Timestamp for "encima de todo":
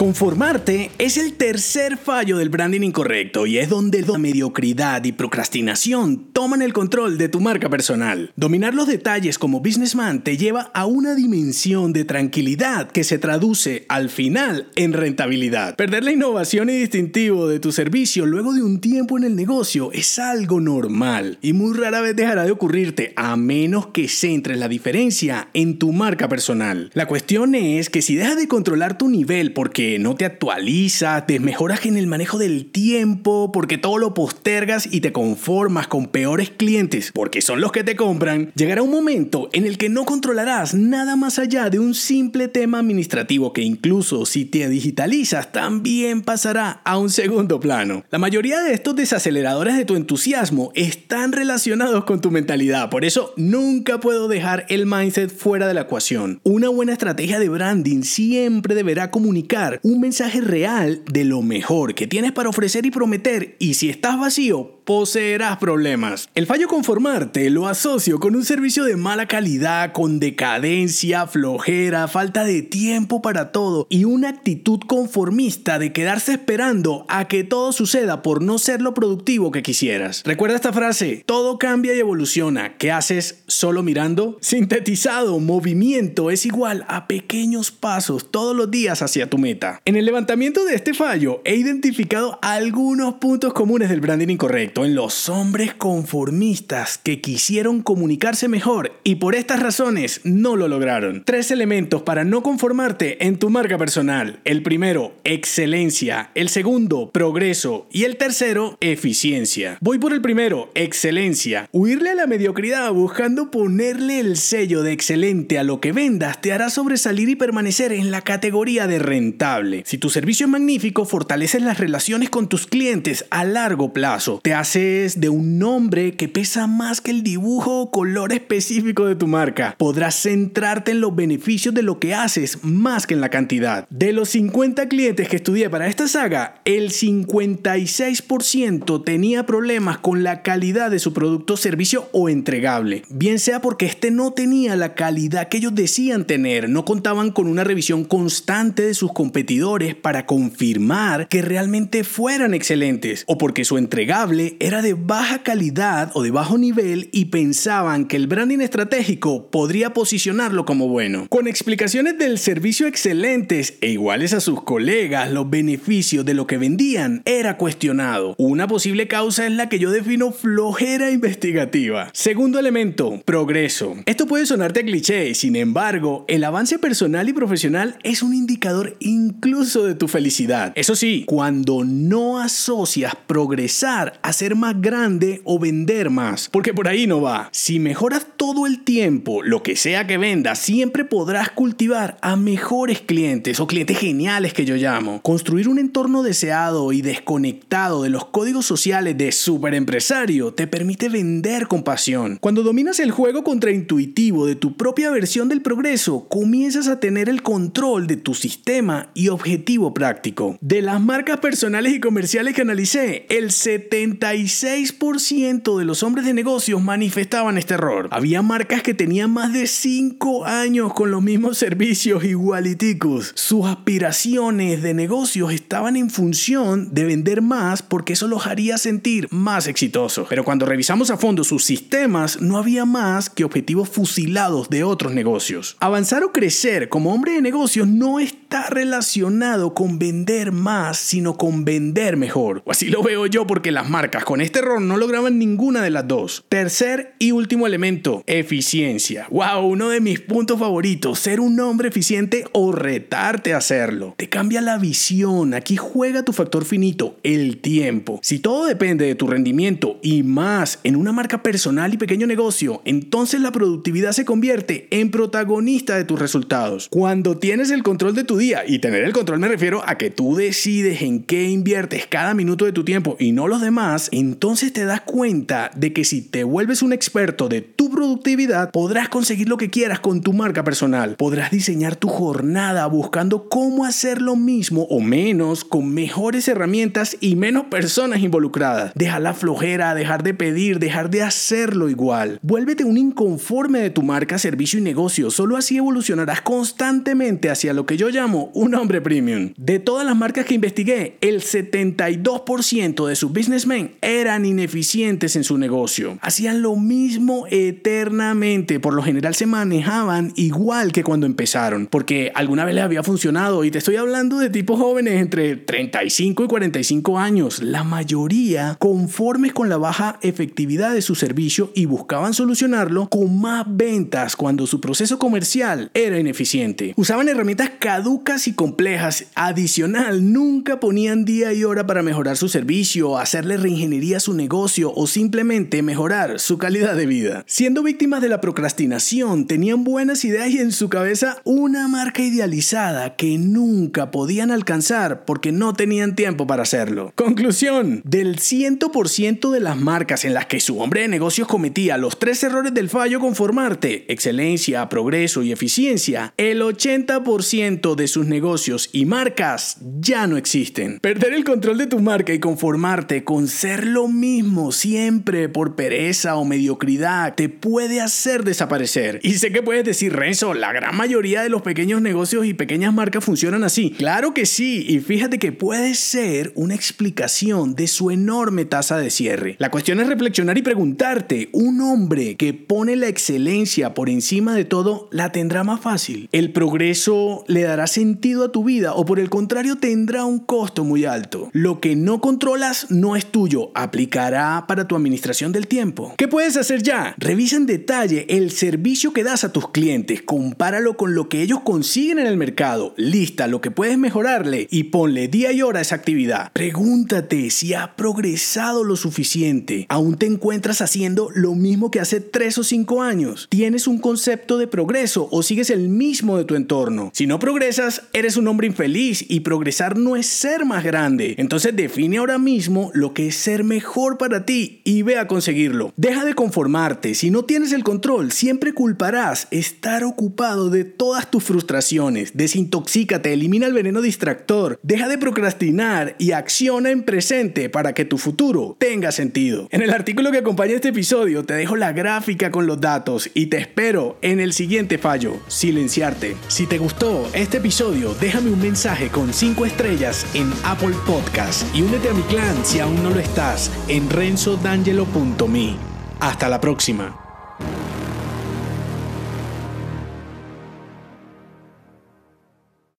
384.08-385.08